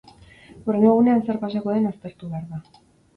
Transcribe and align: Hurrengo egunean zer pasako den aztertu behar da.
Hurrengo 0.61 0.87
egunean 0.93 1.21
zer 1.27 1.39
pasako 1.43 1.75
den 1.75 1.85
aztertu 1.91 2.31
behar 2.33 2.49
da. 2.55 2.83